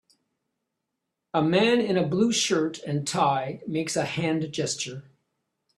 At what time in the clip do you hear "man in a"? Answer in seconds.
1.43-2.01